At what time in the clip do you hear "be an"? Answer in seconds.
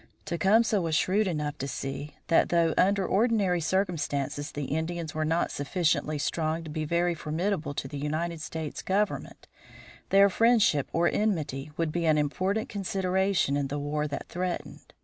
11.91-12.17